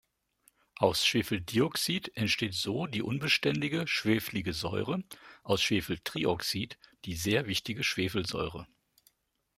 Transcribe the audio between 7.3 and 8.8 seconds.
wichtige Schwefelsäure.